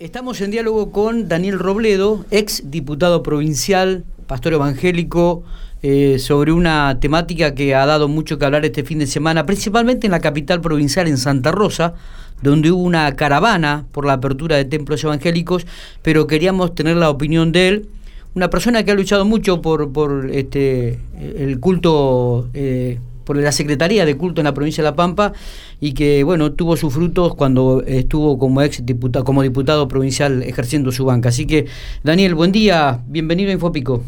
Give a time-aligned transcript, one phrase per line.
[0.00, 5.42] Estamos en diálogo con Daniel Robledo, ex diputado provincial, pastor evangélico,
[5.82, 10.06] eh, sobre una temática que ha dado mucho que hablar este fin de semana, principalmente
[10.06, 11.92] en la capital provincial, en Santa Rosa,
[12.40, 15.66] donde hubo una caravana por la apertura de templos evangélicos,
[16.00, 17.88] pero queríamos tener la opinión de él,
[18.34, 23.00] una persona que ha luchado mucho por, este, el culto eh,
[23.30, 25.32] por la Secretaría de Culto en la provincia de La Pampa
[25.78, 30.90] y que bueno tuvo sus frutos cuando estuvo como ex diputado, como diputado provincial ejerciendo
[30.90, 31.28] su banca.
[31.28, 31.66] Así que
[32.02, 34.02] Daniel, buen día, bienvenido a Infopico.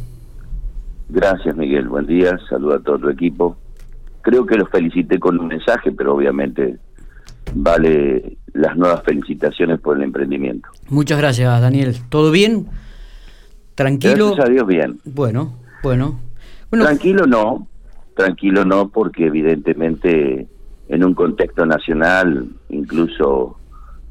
[1.08, 3.56] Gracias Miguel, buen día, saludo a todo tu equipo.
[4.22, 6.78] Creo que los felicité con un mensaje, pero obviamente
[7.54, 10.68] vale las nuevas felicitaciones por el emprendimiento.
[10.88, 11.94] Muchas gracias Daniel.
[12.08, 12.66] ¿Todo bien?
[13.76, 14.34] ¿Tranquilo?
[14.34, 14.98] Gracias a Dios bien.
[15.04, 16.18] Bueno, bueno.
[16.70, 17.68] bueno Tranquilo no,
[18.22, 20.46] tranquilo no, porque evidentemente
[20.88, 23.56] en un contexto nacional, incluso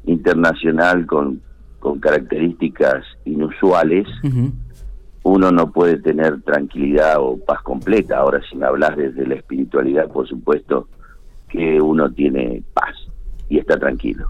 [0.04, 1.40] internacional, con,
[1.78, 4.06] con características inusuales,
[5.22, 8.18] uno no puede tener tranquilidad o paz completa.
[8.18, 10.88] Ahora, si me hablas desde la espiritualidad, por supuesto
[11.48, 12.94] que uno tiene paz
[13.48, 14.26] y está tranquilo.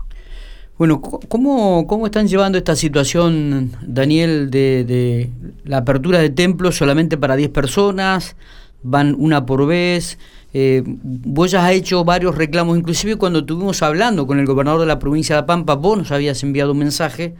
[0.79, 5.31] Bueno, ¿cómo, ¿cómo están llevando esta situación, Daniel, de, de
[5.65, 8.37] la apertura de templos solamente para 10 personas?
[8.83, 10.19] Van una por vez.
[10.55, 14.87] Eh, vos ya has hecho varios reclamos, inclusive cuando estuvimos hablando con el gobernador de
[14.87, 17.35] la provincia de La Pampa, vos nos habías enviado un mensaje.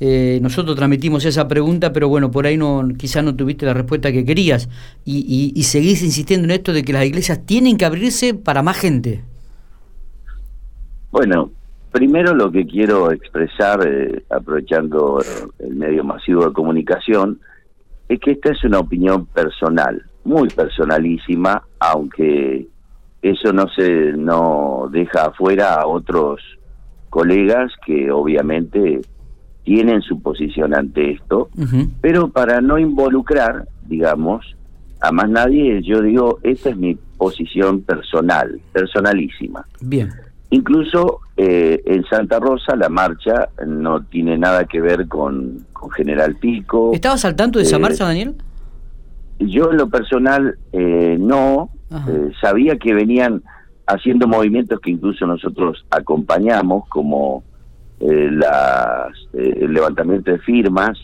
[0.00, 4.10] Eh, nosotros transmitimos esa pregunta, pero bueno, por ahí no, quizás no tuviste la respuesta
[4.10, 4.68] que querías.
[5.04, 8.78] Y, y, seguís insistiendo en esto de que las iglesias tienen que abrirse para más
[8.78, 9.22] gente.
[11.12, 11.52] Bueno,
[11.92, 15.22] primero lo que quiero expresar, eh, aprovechando
[15.60, 17.38] el medio masivo de comunicación,
[18.08, 22.68] es que esta es una opinión personal muy personalísima, aunque
[23.22, 26.40] eso no se no deja afuera a otros
[27.10, 29.00] colegas que obviamente
[29.64, 31.48] tienen su posición ante esto,
[32.00, 34.56] pero para no involucrar, digamos,
[35.00, 39.64] a más nadie, yo digo, esta es mi posición personal, personalísima.
[39.80, 40.10] Bien.
[40.50, 46.36] Incluso eh, en Santa Rosa la marcha no tiene nada que ver con, con General
[46.36, 46.92] Pico.
[46.92, 48.34] ¿Estabas al tanto de esa eh, marcha, Daniel?
[49.48, 53.42] Yo en lo personal eh, no, eh, sabía que venían
[53.86, 57.42] haciendo movimientos que incluso nosotros acompañamos, como
[58.00, 60.98] eh, las, el levantamiento de firmas,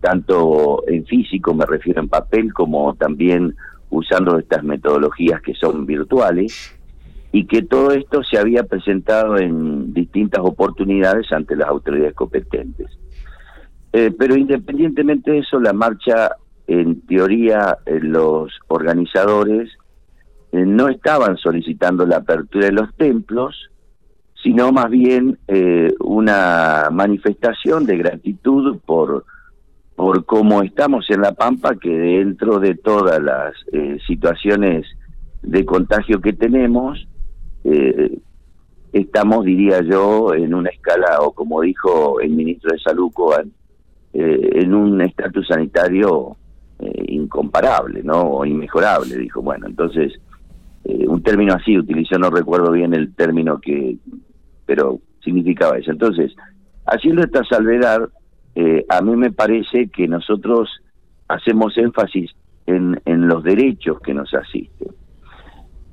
[0.00, 3.54] tanto en físico, me refiero en papel, como también
[3.90, 6.74] usando estas metodologías que son virtuales,
[7.30, 12.86] y que todo esto se había presentado en distintas oportunidades ante las autoridades competentes.
[13.90, 16.30] pero independientemente de eso, la marcha
[16.68, 19.70] en teoría eh, los organizadores
[20.52, 23.70] eh, no estaban solicitando la apertura de los templos,
[24.42, 29.24] sino más bien eh, una manifestación de gratitud por,
[29.96, 33.54] por cómo estamos en La Pampa, que dentro de todas las
[34.06, 34.86] situaciones
[35.42, 37.08] de contagio que tenemos,
[38.92, 43.10] estamos, diría yo, en una escala, o como dijo el ministro de Salud,
[44.12, 46.36] en un estatus sanitario
[46.80, 48.22] eh, incomparable, ¿no?
[48.22, 49.42] O inmejorable, dijo.
[49.42, 50.12] Bueno, entonces,
[50.84, 53.96] eh, un término así utilizó, no recuerdo bien el término que,
[54.64, 55.90] pero significaba eso.
[55.90, 56.32] Entonces,
[56.86, 58.08] haciendo esta salvedad,
[58.54, 60.68] eh, a mí me parece que nosotros
[61.26, 62.30] hacemos énfasis
[62.66, 64.88] en, en los derechos que nos asisten.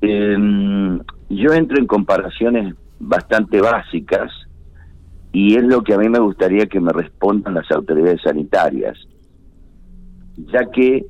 [0.00, 4.30] Em, yo entro en comparaciones bastante básicas
[5.32, 8.96] y es lo que a mí me gustaría que me respondan las autoridades sanitarias
[10.36, 11.06] ya que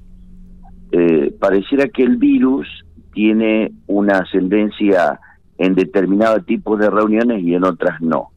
[0.93, 2.69] eh, pareciera que el virus
[3.13, 5.19] tiene una ascendencia
[5.59, 8.31] en determinados tipos de reuniones y en otras no.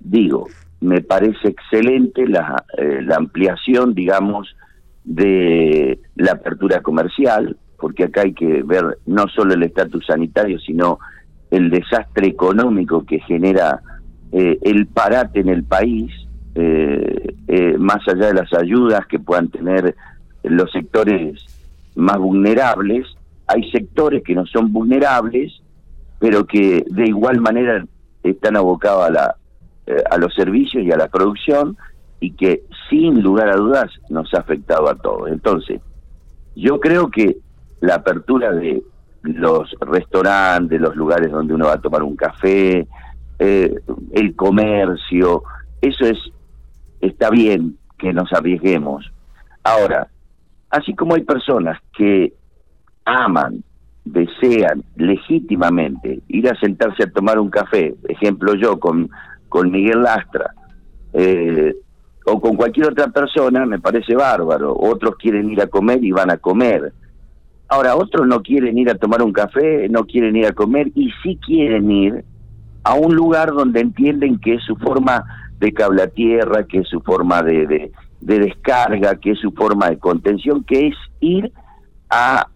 [0.00, 0.46] Digo,
[0.80, 4.54] me parece excelente la, eh, la ampliación, digamos,
[5.04, 10.98] de la apertura comercial, porque acá hay que ver no solo el estatus sanitario, sino
[11.50, 13.80] el desastre económico que genera
[14.32, 16.12] eh, el parate en el país,
[17.78, 19.94] más allá de las ayudas que puedan tener
[20.46, 21.44] los sectores
[21.94, 23.06] más vulnerables,
[23.46, 25.60] hay sectores que no son vulnerables,
[26.18, 27.84] pero que de igual manera
[28.22, 29.36] están abocados a, la,
[29.86, 31.76] eh, a los servicios y a la producción
[32.20, 35.30] y que sin lugar a dudas nos ha afectado a todos.
[35.30, 35.80] Entonces,
[36.54, 37.36] yo creo que
[37.80, 38.82] la apertura de
[39.22, 42.86] los restaurantes, los lugares donde uno va a tomar un café,
[43.38, 43.74] eh,
[44.12, 45.42] el comercio,
[45.82, 46.18] eso es
[47.00, 49.10] está bien que nos arriesguemos.
[49.62, 50.08] Ahora,
[50.76, 52.34] Así como hay personas que
[53.06, 53.64] aman,
[54.04, 59.08] desean legítimamente ir a sentarse a tomar un café, ejemplo yo con,
[59.48, 60.52] con Miguel Lastra,
[61.14, 61.74] eh,
[62.26, 64.76] o con cualquier otra persona, me parece bárbaro.
[64.76, 66.92] Otros quieren ir a comer y van a comer.
[67.68, 71.10] Ahora, otros no quieren ir a tomar un café, no quieren ir a comer y
[71.22, 72.22] sí quieren ir
[72.84, 75.24] a un lugar donde entienden que es su forma
[75.58, 79.52] de cable a tierra, que es su forma de, de, de descarga, que es su
[79.52, 81.52] forma de contención, que es ir
[82.10, 82.48] a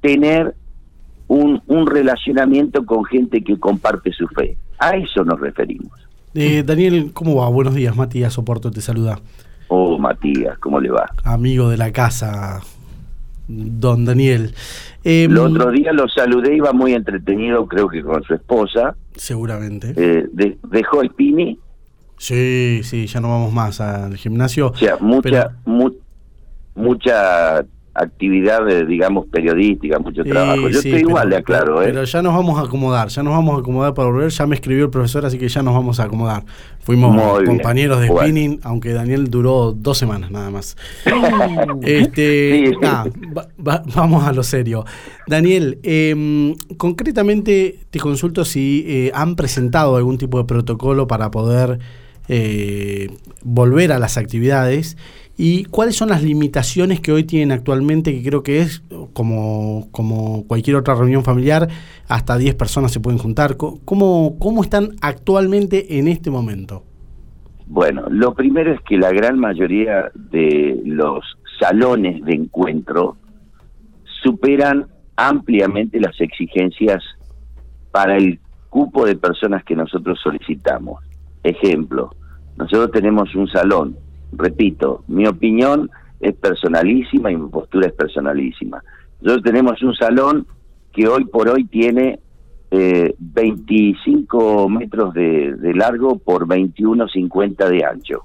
[0.00, 0.54] tener
[1.28, 4.56] un, un relacionamiento con gente que comparte su fe.
[4.78, 5.92] A eso nos referimos.
[6.34, 7.48] Eh, Daniel, ¿cómo va?
[7.48, 9.20] Buenos días, Matías Soporto te saluda.
[9.68, 11.08] Oh, Matías, ¿cómo le va?
[11.24, 12.60] Amigo de la casa,
[13.48, 14.54] don Daniel.
[15.04, 18.96] Eh, el otro día lo saludé, iba muy entretenido, creo que con su esposa.
[19.14, 19.94] Seguramente.
[19.96, 21.58] Eh, ¿Dejó el pini?
[22.24, 24.68] Sí, sí, ya no vamos más al gimnasio.
[24.68, 25.50] O sea, mucha,
[26.74, 27.58] mucha
[27.92, 30.70] actividad, digamos, periodística, mucho trabajo.
[30.70, 31.82] Yo estoy igual, de aclaro.
[31.82, 31.84] ¿eh?
[31.84, 34.30] Pero ya nos vamos a acomodar, ya nos vamos a acomodar para volver.
[34.30, 36.44] Ya me escribió el profesor, así que ya nos vamos a acomodar.
[36.78, 40.78] Fuimos compañeros de spinning, aunque Daniel duró dos semanas nada más.
[41.82, 42.72] este,
[43.58, 44.86] vamos a lo serio.
[45.26, 51.80] Daniel, eh, concretamente te consulto si eh, han presentado algún tipo de protocolo para poder
[52.28, 53.08] eh,
[53.42, 54.96] volver a las actividades
[55.36, 58.12] ¿Y cuáles son las limitaciones que hoy tienen actualmente?
[58.14, 61.68] Que creo que es, como, como cualquier otra reunión familiar,
[62.08, 63.56] hasta 10 personas se pueden juntar.
[63.56, 66.84] ¿Cómo, ¿Cómo están actualmente en este momento?
[67.66, 71.24] Bueno, lo primero es que la gran mayoría de los
[71.58, 73.16] salones de encuentro
[74.22, 74.86] superan
[75.16, 77.02] ampliamente las exigencias
[77.90, 78.38] para el
[78.68, 81.02] cupo de personas que nosotros solicitamos.
[81.44, 82.10] Ejemplo,
[82.56, 83.96] nosotros tenemos un salón
[84.36, 88.82] repito, mi opinión es personalísima y mi postura es personalísima.
[89.20, 90.46] Nosotros tenemos un salón
[90.92, 92.20] que hoy por hoy tiene
[92.70, 98.24] eh, 25 metros de, de largo por 21,50 de ancho.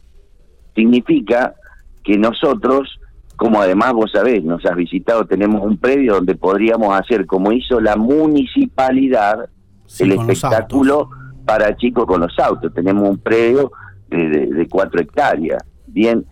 [0.75, 1.55] Significa
[2.03, 2.99] que nosotros,
[3.35, 7.79] como además vos sabés, nos has visitado, tenemos un predio donde podríamos hacer, como hizo
[7.79, 9.49] la municipalidad,
[9.99, 11.09] el espectáculo
[11.49, 12.71] para chicos con los autos.
[12.75, 13.71] Tenemos un predio
[14.07, 16.23] de, cuatro hectáreas bien,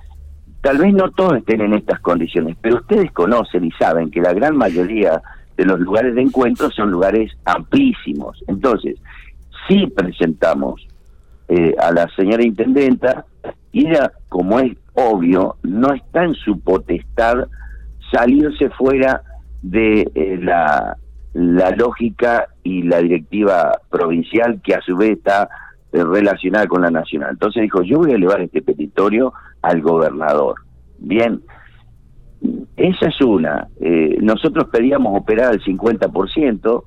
[0.62, 4.34] tal vez no todos estén en estas condiciones, pero ustedes conocen y saben que la
[4.34, 5.20] gran mayoría
[5.56, 8.44] de los lugares de encuentro son lugares amplísimos.
[8.46, 9.00] Entonces,
[9.68, 10.88] si presentamos
[11.48, 13.26] eh, a la señora intendenta
[13.72, 17.48] y ella, como es obvio, no está en su potestad
[18.12, 19.24] salirse fuera
[19.64, 20.96] de eh, la,
[21.34, 25.50] la lógica y la directiva provincial que a su vez está
[25.92, 27.32] eh, relacionada con la nacional.
[27.32, 30.56] Entonces dijo, yo voy a elevar este petitorio al gobernador.
[31.00, 31.42] Bien,
[32.76, 33.68] esa es una.
[33.80, 36.84] Eh, nosotros pedíamos operar al 50%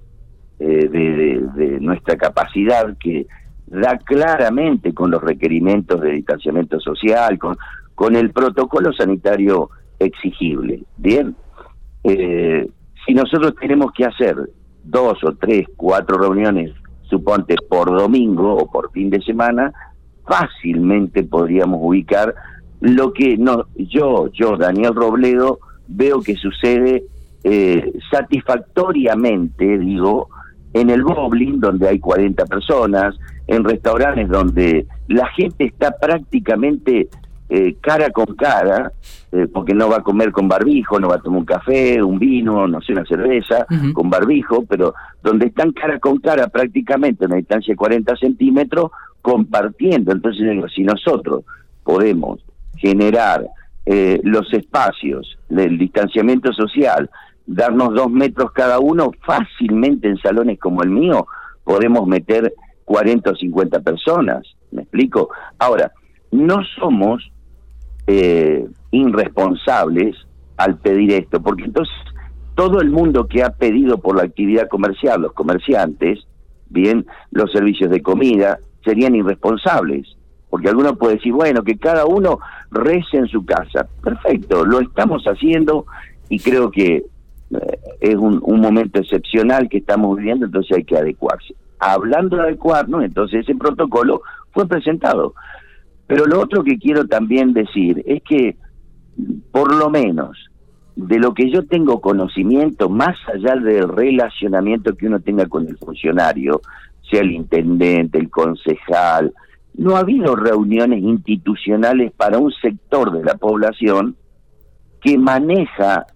[0.59, 3.27] eh, de, de, nuestra capacidad que
[3.67, 7.57] da claramente con los requerimientos de distanciamiento social, con,
[7.95, 10.83] con el protocolo sanitario exigible.
[10.97, 11.37] Bien,
[12.05, 12.69] eh,
[13.07, 14.37] si nosotros tenemos que hacer
[14.85, 19.73] dos o tres, cuatro reuniones suponte por domingo o por fin de semana,
[20.27, 22.35] fácilmente podríamos ubicar
[22.81, 25.59] lo que no yo, yo, Daniel Robledo,
[25.89, 27.05] veo que sucede
[27.43, 30.29] eh, satisfactoriamente, digo,
[30.73, 37.09] en el bowling, donde hay 40 personas, en restaurantes donde la gente está prácticamente
[37.51, 38.93] eh, cara con cara,
[39.33, 42.19] eh, porque no va a comer con barbijo, no va a tomar un café, un
[42.19, 47.27] vino, no sé, una cerveza, con barbijo, pero donde están cara con cara prácticamente a
[47.27, 50.13] una distancia de 40 centímetros, compartiendo.
[50.13, 51.45] Entonces, si nosotros
[51.83, 52.41] podemos
[52.77, 53.47] generar
[53.85, 57.11] eh, los espacios del distanciamiento social,
[57.47, 61.27] darnos dos metros cada uno, fácilmente en salones como el mío
[61.65, 64.43] podemos meter 40 o 50 personas.
[64.71, 65.31] ¿Me explico?
[65.59, 65.91] Ahora,
[66.31, 67.31] no somos
[68.13, 70.17] eh, irresponsables
[70.57, 71.95] al pedir esto, porque entonces
[72.57, 76.19] todo el mundo que ha pedido por la actividad comercial, los comerciantes,
[76.69, 80.09] bien, los servicios de comida, serían irresponsables.
[80.49, 82.41] Porque alguno puede decir, bueno, que cada uno
[82.73, 83.87] rece en su casa.
[84.03, 85.87] Perfecto, lo estamos haciendo
[86.29, 90.97] y creo que eh, es un, un, momento excepcional que estamos viviendo, entonces hay que
[90.97, 91.55] adecuarse.
[91.79, 95.35] Hablando de adecuarnos, entonces ese protocolo fue presentado.
[96.11, 98.57] Pero lo otro que quiero también decir es que,
[99.53, 100.37] por lo menos,
[100.97, 105.79] de lo que yo tengo conocimiento, más allá del relacionamiento que uno tenga con el
[105.79, 106.63] funcionario,
[107.09, 109.33] sea el intendente, el concejal,
[109.75, 114.17] no ha habido reuniones institucionales para un sector de la población
[115.01, 116.07] que maneja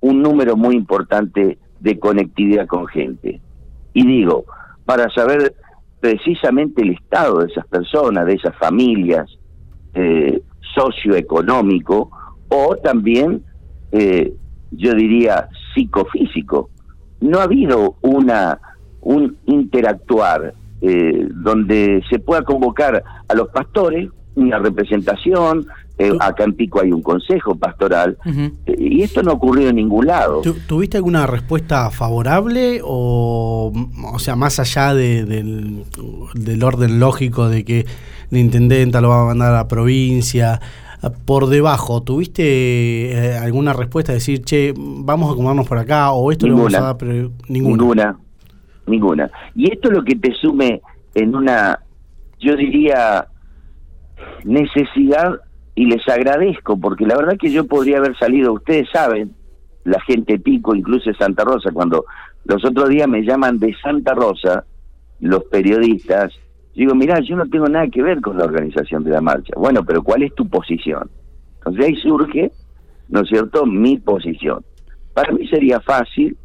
[0.00, 3.42] un número muy importante de conectividad con gente.
[3.92, 4.46] Y digo,
[4.86, 5.54] para saber
[6.06, 9.28] precisamente el estado de esas personas, de esas familias,
[9.92, 10.40] eh,
[10.72, 12.12] socioeconómico
[12.48, 13.42] o también,
[13.90, 14.32] eh,
[14.70, 16.70] yo diría, psicofísico.
[17.20, 18.60] No ha habido una
[19.00, 25.66] un interactuar eh, donde se pueda convocar a los pastores, una representación,
[25.98, 30.06] eh, acá en Pico hay un consejo pastoral, eh, y esto no ocurrió en ningún
[30.06, 30.42] lado.
[30.66, 33.72] ¿Tuviste alguna respuesta favorable o,
[34.12, 35.84] o sea, más allá del,
[36.34, 37.86] del orden lógico de que
[38.30, 40.60] la intendenta lo va a mandar a la provincia?
[41.24, 44.12] Por debajo, ¿tuviste alguna respuesta?
[44.12, 47.30] Decir, che, vamos a acomodarnos por acá o esto ninguna, lo vamos a dar, pero
[47.48, 47.76] ninguna.
[47.76, 48.18] Ninguna,
[48.86, 49.30] ninguna.
[49.54, 50.80] Y esto es lo que te sume
[51.14, 51.78] en una,
[52.40, 53.28] yo diría,
[54.44, 55.40] necesidad
[55.74, 59.34] y les agradezco porque la verdad que yo podría haber salido, ustedes saben,
[59.84, 62.04] la gente pico, incluso Santa Rosa, cuando
[62.44, 64.64] los otros días me llaman de Santa Rosa,
[65.20, 66.32] los periodistas,
[66.74, 69.54] digo, mira, yo no tengo nada que ver con la organización de la marcha.
[69.56, 71.10] Bueno, pero ¿cuál es tu posición?
[71.58, 72.52] Entonces ahí surge,
[73.08, 74.64] ¿no es cierto?, mi posición.
[75.14, 76.36] Para mí sería fácil,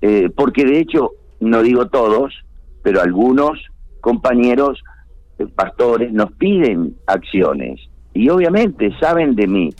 [0.00, 2.32] eh, porque de hecho, no digo todos,
[2.82, 3.58] pero algunos
[4.00, 4.82] compañeros
[5.48, 7.80] pastores nos piden acciones
[8.12, 9.70] y obviamente saben de mí,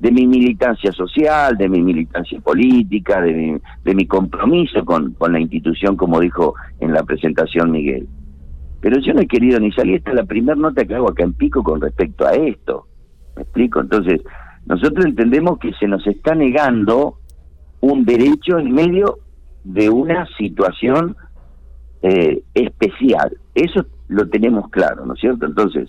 [0.00, 5.32] de mi militancia social, de mi militancia política, de mi, de mi compromiso con, con
[5.32, 8.08] la institución, como dijo en la presentación Miguel.
[8.80, 11.24] Pero yo no he querido ni salir, esta es la primera nota que hago acá
[11.24, 12.86] en Pico con respecto a esto.
[13.36, 13.80] ¿Me explico?
[13.80, 14.20] Entonces,
[14.66, 17.18] nosotros entendemos que se nos está negando
[17.80, 19.18] un derecho en medio
[19.64, 21.16] de una situación
[22.02, 23.36] eh, especial.
[23.54, 25.46] Eso lo tenemos claro, ¿no es cierto?
[25.46, 25.88] Entonces,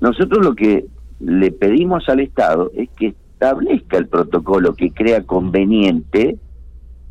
[0.00, 0.86] nosotros lo que
[1.20, 6.36] le pedimos al Estado es que establezca el protocolo que crea conveniente,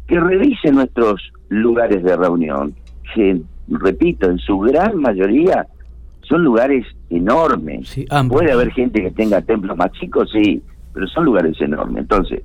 [0.07, 2.75] que revise nuestros lugares de reunión,
[3.13, 5.67] que, repito, en su gran mayoría
[6.21, 7.95] son lugares enormes.
[8.29, 10.61] Puede haber gente que tenga templos más chicos, sí,
[10.93, 12.03] pero son lugares enormes.
[12.03, 12.41] Entonces,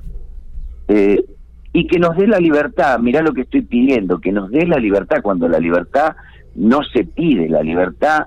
[0.88, 1.24] eh,
[1.72, 4.78] y que nos dé la libertad, mirá lo que estoy pidiendo, que nos dé la
[4.78, 6.16] libertad cuando la libertad
[6.58, 8.26] no se pide, la libertad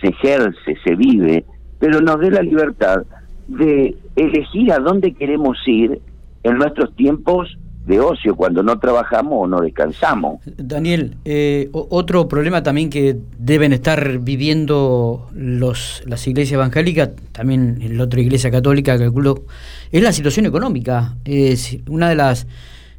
[0.00, 1.44] se ejerce, se vive,
[1.78, 3.02] pero nos dé la libertad
[3.48, 6.00] de elegir a dónde queremos ir
[6.44, 10.40] en nuestros tiempos de ocio cuando no trabajamos o no descansamos.
[10.56, 18.04] Daniel, eh, otro problema también que deben estar viviendo los, las iglesias evangélicas, también la
[18.04, 19.44] otra iglesia católica, calculo,
[19.90, 21.16] es la situación económica.
[21.24, 22.46] Es una de las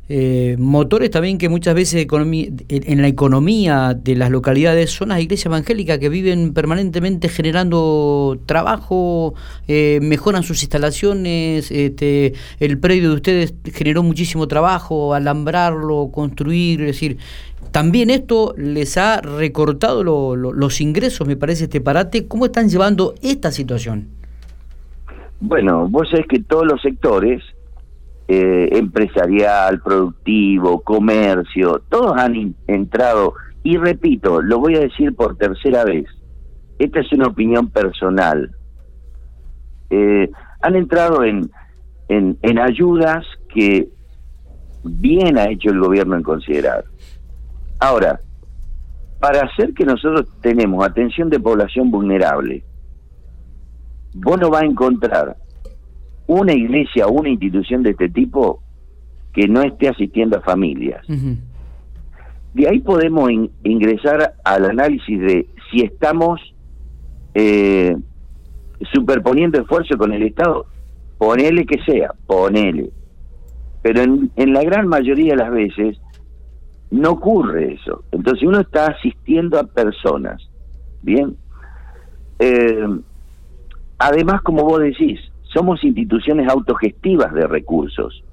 [0.10, 5.46] eh, motores también que muchas veces en la economía de las localidades son las iglesias
[5.46, 9.34] evangélicas que viven permanentemente generando trabajo,
[9.68, 16.88] eh, mejoran sus instalaciones, este, el predio de ustedes generó muchísimo trabajo, alambrarlo, construir, es
[16.88, 17.18] decir,
[17.72, 22.28] también esto les ha recortado los ingresos, me parece, este parate.
[22.28, 24.10] ¿Cómo están llevando esta situación?
[25.40, 27.42] Bueno, vos sabés que todos los sectores
[28.28, 35.84] eh, empresarial, productivo, comercio, todos han entrado, y repito, lo voy a decir por tercera
[35.84, 36.06] vez,
[36.80, 38.56] esta es una opinión personal,
[39.90, 40.30] eh,
[40.62, 41.50] han entrado en,
[42.08, 43.90] en, en ayudas que
[44.84, 46.84] bien ha hecho el gobierno en considerar.
[47.80, 48.20] Ahora,
[49.20, 52.64] para hacer que nosotros tenemos atención de población vulnerable,
[54.16, 55.38] vos no vas a encontrar
[56.28, 58.62] una iglesia o una institución de este tipo
[59.34, 61.06] que no esté asistiendo a familias.
[62.54, 63.32] De ahí podemos
[63.64, 66.40] ingresar al análisis de si estamos
[67.34, 67.96] eh,
[68.94, 70.68] superponiendo esfuerzo con el Estado,
[71.18, 72.92] ponele que sea, ponele.
[73.82, 75.98] Pero en, en, la gran mayoría de las veces
[76.92, 78.04] no ocurre eso.
[78.12, 80.42] Entonces uno está asistiendo a personas.
[81.02, 81.36] Bien.
[82.40, 82.88] Eh,
[83.98, 85.20] además, como vos decís,
[85.54, 88.24] somos instituciones autogestivas de recursos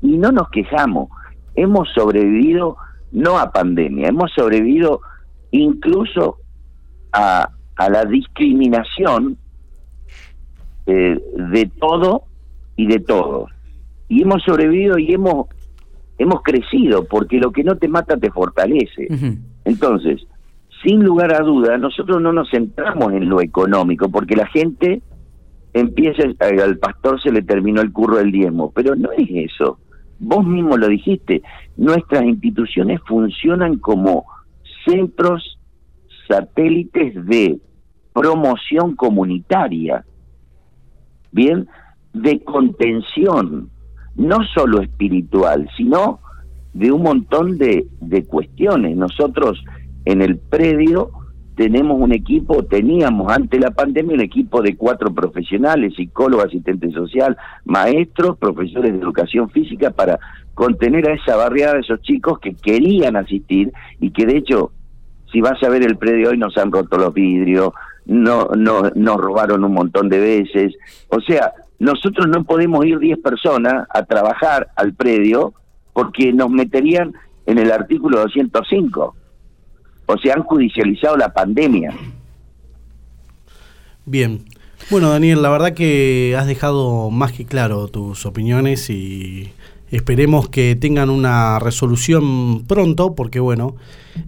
[0.00, 1.08] y no nos quejamos.
[1.54, 2.76] Hemos sobrevivido
[3.10, 5.00] no a pandemia, hemos sobrevivido
[5.50, 6.36] incluso
[7.12, 9.38] a, a la discriminación
[10.86, 11.18] eh,
[11.52, 12.24] de todo
[12.76, 13.50] y de todos.
[14.08, 15.46] Y hemos sobrevivido y hemos,
[16.16, 19.08] hemos crecido, porque lo que no te mata te fortalece.
[19.64, 20.26] Entonces,
[20.82, 25.02] sin lugar a duda, nosotros no nos centramos en lo económico, porque la gente
[25.72, 29.78] empieza, al pastor se le terminó el curro del diezmo, pero no es eso.
[30.18, 31.42] Vos mismo lo dijiste,
[31.76, 34.26] nuestras instituciones funcionan como
[34.84, 35.58] centros
[36.26, 37.60] satélites de
[38.12, 40.04] promoción comunitaria,
[41.30, 41.68] bien,
[42.12, 43.70] de contención,
[44.16, 46.20] no solo espiritual, sino
[46.72, 48.96] de un montón de, de cuestiones.
[48.96, 49.62] Nosotros
[50.04, 51.10] en el predio
[51.58, 57.36] tenemos un equipo, teníamos ante la pandemia un equipo de cuatro profesionales, psicólogo, asistente social,
[57.64, 60.20] maestros, profesores de educación física para
[60.54, 64.70] contener a esa barriada de esos chicos que querían asistir y que de hecho,
[65.32, 67.72] si vas a ver el predio hoy nos han roto los vidrios,
[68.06, 70.76] no, no, nos robaron un montón de veces,
[71.08, 75.54] o sea, nosotros no podemos ir 10 personas a trabajar al predio
[75.92, 77.14] porque nos meterían
[77.46, 79.16] en el artículo 205
[80.08, 81.92] o se han judicializado la pandemia.
[84.06, 84.40] Bien.
[84.90, 89.52] Bueno, Daniel, la verdad que has dejado más que claro tus opiniones y
[89.90, 93.76] esperemos que tengan una resolución pronto, porque bueno,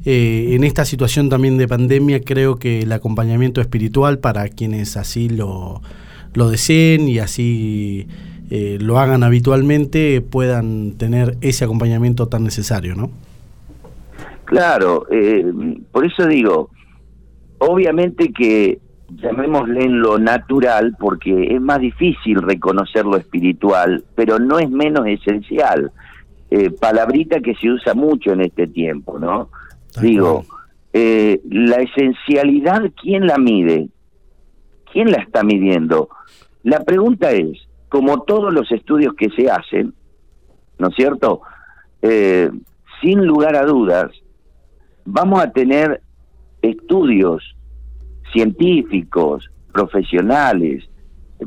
[0.04, 5.30] eh, en esta situación también de pandemia creo que el acompañamiento espiritual para quienes así
[5.30, 5.80] lo,
[6.34, 8.06] lo deseen y así
[8.50, 13.10] eh, lo hagan habitualmente puedan tener ese acompañamiento tan necesario, ¿no?
[14.50, 15.44] Claro, eh,
[15.92, 16.70] por eso digo,
[17.58, 18.80] obviamente que
[19.10, 25.06] llamémosle en lo natural, porque es más difícil reconocer lo espiritual, pero no es menos
[25.06, 25.92] esencial.
[26.50, 29.50] Eh, palabrita que se usa mucho en este tiempo, ¿no?
[30.00, 30.44] Digo,
[30.92, 33.88] eh, la esencialidad, ¿quién la mide?
[34.92, 36.08] ¿Quién la está midiendo?
[36.64, 39.94] La pregunta es, como todos los estudios que se hacen,
[40.78, 41.42] ¿no es cierto?
[42.02, 42.50] Eh,
[43.00, 44.10] sin lugar a dudas,
[45.04, 46.00] vamos a tener
[46.62, 47.56] estudios
[48.32, 50.88] científicos, profesionales,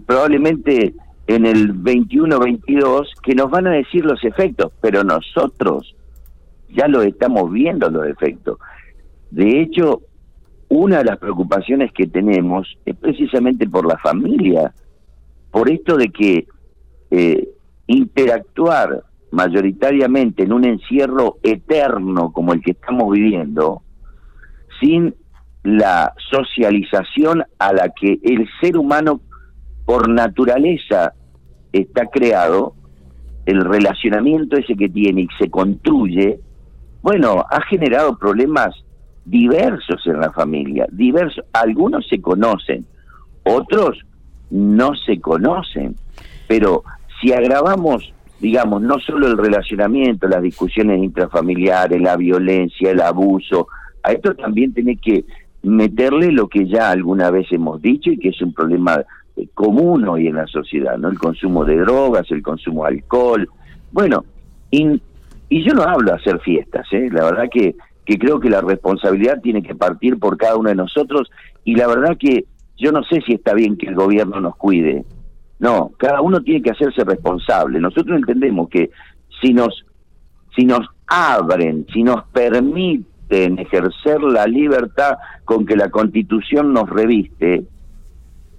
[0.06, 0.94] probablemente
[1.28, 5.96] en el 21-22, que nos van a decir los efectos, pero nosotros
[6.70, 8.58] ya lo estamos viendo los efectos.
[9.32, 10.02] De hecho,
[10.70, 14.74] una de las preocupaciones que tenemos es precisamente por la familia,
[15.52, 16.48] por esto de que
[17.12, 17.50] eh,
[17.88, 23.82] interactuar mayoritariamente en un encierro eterno como el que estamos viviendo,
[24.80, 25.16] sin
[25.64, 29.22] la socialización a la que el ser humano
[29.86, 31.14] por naturaleza
[31.72, 32.76] está creado,
[33.46, 36.40] el relacionamiento ese que tiene y se construye,
[37.02, 38.76] bueno, ha generado problemas
[39.26, 41.44] diversos en la familia, diversos.
[41.54, 42.86] Algunos se conocen,
[43.44, 43.98] otros
[44.52, 45.96] no se conocen,
[46.48, 46.84] pero
[47.20, 48.14] si agravamos
[48.44, 53.70] digamos, no solo el relacionamiento, las discusiones intrafamiliares, la violencia, el abuso,
[54.04, 55.24] a esto también tiene que
[55.62, 59.02] meterle lo que ya alguna vez hemos dicho y que es un problema
[59.38, 61.08] eh, común hoy en la sociedad, ¿no?
[61.08, 63.48] El consumo de drogas, el consumo de alcohol.
[63.94, 64.26] Bueno,
[64.70, 65.02] y,
[65.48, 67.08] y yo no hablo de hacer fiestas, ¿eh?
[67.14, 70.76] La verdad que, que creo que la responsabilidad tiene que partir por cada uno de
[70.76, 71.32] nosotros
[71.64, 72.44] y la verdad que
[72.76, 75.06] yo no sé si está bien que el gobierno nos cuide,
[75.64, 77.80] no, cada uno tiene que hacerse responsable.
[77.80, 78.92] Nosotros entendemos que
[79.42, 79.86] si nos,
[80.54, 85.14] si nos abren, si nos permiten ejercer la libertad
[85.46, 87.64] con que la constitución nos reviste,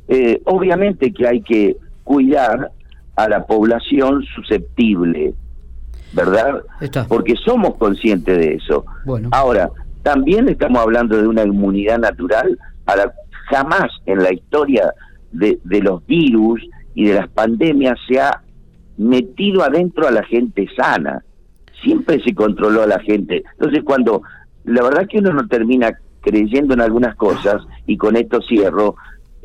[0.09, 2.71] eh, obviamente que hay que cuidar
[3.17, 5.35] a la población susceptible,
[6.15, 6.63] ¿verdad?
[7.07, 8.87] Porque somos conscientes de eso.
[9.05, 9.29] Bueno.
[9.31, 9.69] Ahora,
[10.03, 13.13] también estamos hablando de una inmunidad natural a la
[13.51, 14.95] jamás en la historia
[15.33, 16.63] de, de los virus
[16.95, 18.43] y de las pandemias se ha
[18.97, 21.25] metido adentro a la gente sana.
[21.83, 23.43] Siempre se controló a la gente.
[23.53, 24.23] Entonces, cuando
[24.65, 28.97] la verdad que uno no termina creyendo en algunas cosas, y con esto cierro,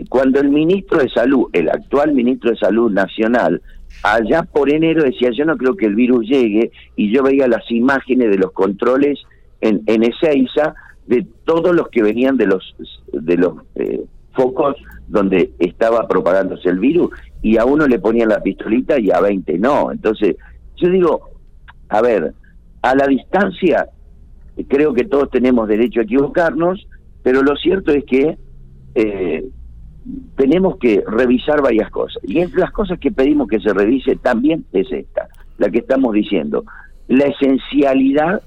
[0.08, 3.62] cuando el ministro de Salud, el actual ministro de Salud Nacional,
[4.04, 7.70] allá por enero decía, yo no creo que el virus llegue, y yo veía las
[7.70, 9.20] imágenes de los controles
[9.60, 10.74] en, en Ezeiza
[11.08, 12.76] de todos los que venían de los,
[13.12, 17.10] de los eh, focos donde estaba propagándose el virus
[17.42, 19.92] y a uno le ponían la pistolita y a 20 no.
[19.92, 20.36] Entonces,
[20.76, 21.30] yo digo,
[21.90, 22.34] a ver,
[22.82, 23.88] a la distancia
[24.68, 26.88] creo que todos tenemos derecho a equivocarnos,
[27.24, 28.38] pero lo cierto es que
[28.96, 29.46] eh,
[30.36, 32.22] tenemos que revisar varias cosas.
[32.24, 36.14] Y entre las cosas que pedimos que se revise también es esta, la que estamos
[36.14, 36.64] diciendo,
[37.08, 38.42] la esencialidad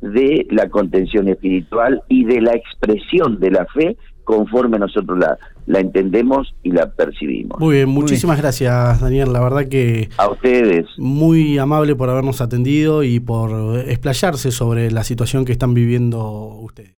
[0.00, 5.80] de la contención espiritual y de la expresión de la fe conforme nosotros la, la
[5.80, 7.58] entendemos y la percibimos.
[7.58, 10.08] Muy bien, muchísimas gracias Daniel, la verdad que...
[10.16, 10.86] A ustedes.
[10.98, 16.20] Muy amable por habernos atendido y por explayarse sobre la situación que están viviendo
[16.60, 16.90] ustedes.